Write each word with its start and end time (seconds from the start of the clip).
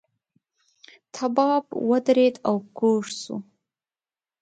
تواب 1.13 1.65
ودرېد 1.89 2.35
او 2.47 2.55
کوږ 2.77 3.03
شو. 3.21 3.35